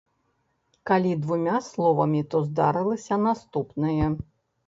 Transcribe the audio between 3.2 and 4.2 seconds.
наступнае.